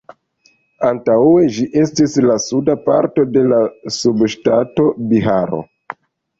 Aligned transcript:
Antaŭe, 0.87 1.43
ĝi 1.57 1.65
estis 1.81 2.17
la 2.25 2.39
suda 2.47 2.77
parto 2.87 3.27
de 3.37 3.45
la 3.53 3.61
subŝtato 4.01 4.91
Biharo. 5.15 5.65